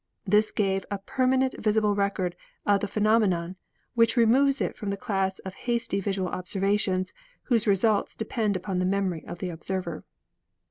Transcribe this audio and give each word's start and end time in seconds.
This 0.25 0.49
gave 0.49 0.83
a 0.89 0.97
permanent 0.97 1.53
vis 1.59 1.77
ible 1.77 1.95
record 1.95 2.35
of 2.65 2.79
the 2.81 2.87
phenomenon 2.87 3.55
which 3.93 4.17
removes 4.17 4.59
it 4.59 4.75
from 4.75 4.89
the 4.89 4.97
class 4.97 5.37
of 5.37 5.53
hasty 5.53 5.99
visual 5.99 6.29
observations, 6.29 7.13
whose 7.43 7.67
results 7.67 8.15
depend 8.15 8.55
upon 8.55 8.79
the 8.79 8.85
memory 8.85 9.23
of 9.27 9.37
the 9.37 9.51
observer. 9.51 10.03